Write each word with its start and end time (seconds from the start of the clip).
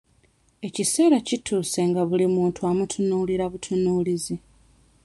Ekiseera 0.67 1.17
kituuse 1.27 1.79
nga 1.89 2.01
buli 2.09 2.25
muntu 2.35 2.59
amutunuulira 2.71 3.45
butunuulizi. 3.51 4.35